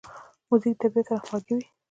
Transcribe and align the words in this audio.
موزیک 0.49 0.75
د 0.77 0.79
طبیعت 0.81 1.05
سره 1.07 1.17
همغږی 1.21 1.53
وي. 1.57 1.65